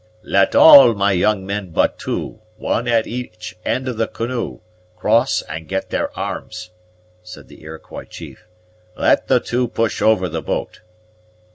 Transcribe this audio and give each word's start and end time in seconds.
"Let 0.23 0.55
all 0.55 0.95
my 0.95 1.11
young 1.11 1.45
men 1.45 1.69
but 1.69 1.99
two, 1.99 2.39
one 2.57 2.87
at 2.87 3.05
each 3.05 3.55
end 3.63 3.87
of 3.87 3.97
the 3.97 4.07
canoe, 4.07 4.61
cross 4.95 5.43
and 5.43 5.67
get 5.67 5.91
their 5.91 6.11
arms," 6.17 6.71
said 7.21 7.47
the 7.47 7.61
Iroquois 7.61 8.05
chief. 8.05 8.47
"Let 8.97 9.27
the 9.27 9.39
two 9.39 9.67
push 9.67 10.01
over 10.01 10.27
the 10.27 10.41
boat." 10.41 10.81